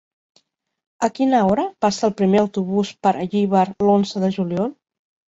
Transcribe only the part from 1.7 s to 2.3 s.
passa el